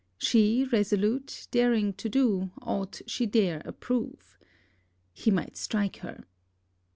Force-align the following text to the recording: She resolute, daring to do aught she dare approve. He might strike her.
She 0.17 0.63
resolute, 0.65 1.47
daring 1.51 1.93
to 1.93 2.09
do 2.09 2.49
aught 2.63 3.03
she 3.05 3.27
dare 3.27 3.61
approve. 3.65 4.35
He 5.13 5.29
might 5.29 5.55
strike 5.57 5.97
her. 5.97 6.23